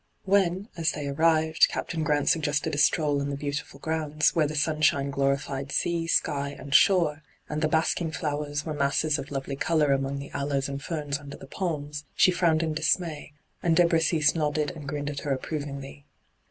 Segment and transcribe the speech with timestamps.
[0.25, 4.55] When, as they arrived, Captain Grant suggested a stroll in the beautiful grounds, where the
[4.55, 9.91] sunshine glorified sea, sky, and shore, and the basking flowers were masses of lovely colour
[9.93, 14.33] among the aloes and ferns under the palms, she frowned in dismay, and De Bressis
[14.33, 16.07] nodded and grinned at her approvingly.